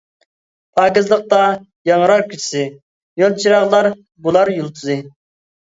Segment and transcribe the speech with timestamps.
[0.79, 1.41] پاكىزلىقتا
[1.89, 2.63] ياڭرار كېچىسى،
[3.25, 3.91] يول چىراغلار
[4.29, 4.99] بۇلار يۇلتۇزى.